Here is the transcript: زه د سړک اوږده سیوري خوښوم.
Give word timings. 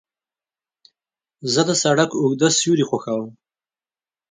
زه 1.53 1.61
د 1.69 1.71
سړک 1.83 2.09
اوږده 2.21 2.49
سیوري 2.57 2.85
خوښوم. 2.89 3.31